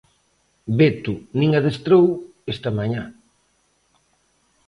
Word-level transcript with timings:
Beto 0.77 1.13
nin 1.39 1.49
adestrou 1.59 2.05
esta 2.53 2.69
mañá. 2.77 3.03